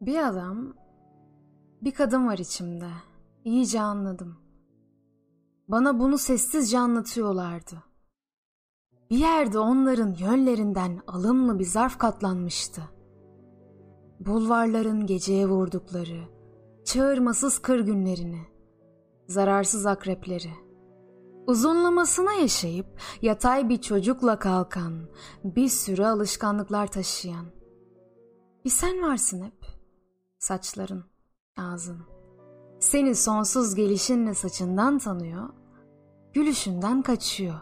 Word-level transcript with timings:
Bir 0.00 0.28
adam, 0.28 0.74
bir 1.82 1.92
kadın 1.92 2.26
var 2.26 2.38
içimde. 2.38 2.88
İyice 3.44 3.80
anladım. 3.80 4.36
Bana 5.68 6.00
bunu 6.00 6.18
sessizce 6.18 6.78
anlatıyorlardı. 6.78 7.82
Bir 9.10 9.18
yerde 9.18 9.58
onların 9.58 10.14
yönlerinden 10.14 11.00
alımlı 11.06 11.58
bir 11.58 11.64
zarf 11.64 11.98
katlanmıştı. 11.98 12.82
Bulvarların 14.20 15.06
geceye 15.06 15.48
vurdukları, 15.48 16.22
çağırmasız 16.84 17.58
kır 17.58 17.80
günlerini, 17.80 18.42
zararsız 19.28 19.86
akrepleri, 19.86 20.52
uzunlamasına 21.46 22.32
yaşayıp 22.32 22.86
yatay 23.22 23.68
bir 23.68 23.80
çocukla 23.80 24.38
kalkan, 24.38 25.08
bir 25.44 25.68
sürü 25.68 26.04
alışkanlıklar 26.04 26.86
taşıyan. 26.86 27.46
Bir 28.64 28.70
sen 28.70 29.02
varsın 29.02 29.42
hep, 29.42 29.79
saçların, 30.40 31.04
ağzın. 31.56 31.98
Seni 32.80 33.14
sonsuz 33.14 33.74
gelişinle 33.74 34.34
saçından 34.34 34.98
tanıyor, 34.98 35.48
gülüşünden 36.32 37.02
kaçıyor. 37.02 37.60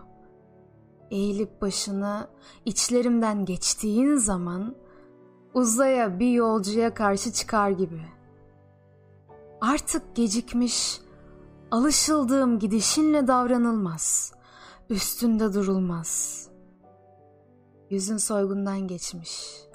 Eğilip 1.11 1.63
başını 1.63 2.29
içlerimden 2.65 3.45
geçtiğin 3.45 4.17
zaman 4.17 4.77
uzaya 5.55 6.19
bir 6.19 6.31
yolcuya 6.31 6.95
karşı 6.95 7.33
çıkar 7.33 7.71
gibi. 7.71 8.03
Artık 9.61 10.17
gecikmiş, 10.17 11.01
alışıldığım 11.70 12.59
gidişinle 12.59 13.27
davranılmaz, 13.27 14.33
üstünde 14.91 15.55
durulmaz. 15.55 16.45
Yüzün 17.91 18.17
soygundan 18.17 18.89
geçmiş. 18.89 19.67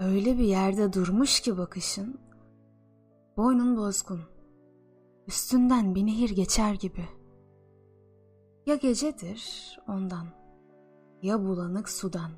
Öyle 0.00 0.38
bir 0.38 0.44
yerde 0.44 0.92
durmuş 0.92 1.40
ki 1.40 1.58
bakışın, 1.58 2.20
boynun 3.36 3.76
bozgun, 3.76 4.20
üstünden 5.26 5.94
bir 5.94 6.06
nehir 6.06 6.30
geçer 6.30 6.74
gibi. 6.74 7.04
Ya 8.66 8.74
gecedir 8.74 9.42
ondan, 9.88 10.26
ya 11.22 11.44
bulanık 11.44 11.88
sudan. 11.88 12.30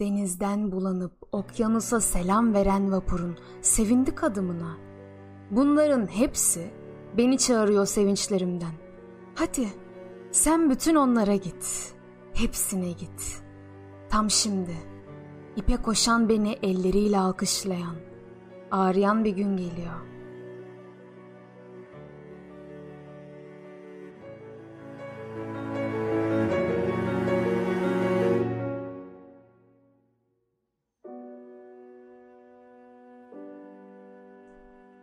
Denizden 0.00 0.72
bulanıp 0.72 1.12
okyanusa 1.32 2.00
selam 2.00 2.54
veren 2.54 2.92
vapurun 2.92 3.36
sevindik 3.62 4.24
adımına. 4.24 4.76
Bunların 5.50 6.06
hepsi 6.06 6.70
beni 7.16 7.38
çağırıyor 7.38 7.86
sevinçlerimden. 7.86 8.74
Hadi 9.34 9.68
sen 10.32 10.70
bütün 10.70 10.94
onlara 10.94 11.36
git. 11.36 11.94
Hepsine 12.32 12.92
git. 12.92 13.42
Tam 14.08 14.30
şimdi 14.30 14.93
ipe 15.56 15.76
koşan 15.76 16.28
beni 16.28 16.58
elleriyle 16.62 17.18
alkışlayan, 17.18 17.96
ağrıyan 18.70 19.24
bir 19.24 19.30
gün 19.30 19.56
geliyor.'' 19.56 20.13